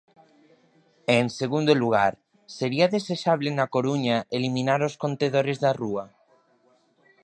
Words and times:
E 1.11 1.13
en 1.23 1.27
segundo 1.39 1.71
lugar: 1.81 2.13
sería 2.57 2.91
desexable 2.95 3.49
na 3.53 3.69
Coruña 3.75 4.17
eliminar 4.37 4.81
os 4.89 4.95
contedores 5.03 5.57
da 5.63 5.71
rúa? 5.81 6.05